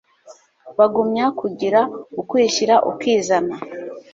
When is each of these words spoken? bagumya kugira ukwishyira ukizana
bagumya 0.77 1.25
kugira 1.39 1.79
ukwishyira 2.21 2.75
ukizana 2.91 3.55